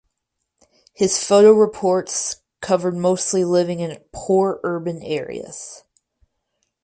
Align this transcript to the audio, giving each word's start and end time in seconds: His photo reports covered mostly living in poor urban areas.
His 0.95 1.23
photo 1.23 1.51
reports 1.51 2.37
covered 2.59 2.95
mostly 2.97 3.45
living 3.45 3.81
in 3.81 3.99
poor 4.11 4.59
urban 4.63 5.03
areas. 5.03 5.83